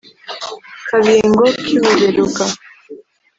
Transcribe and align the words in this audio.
kabingo 0.87 1.43
k’i 1.63 1.77
buberuka 1.81 2.43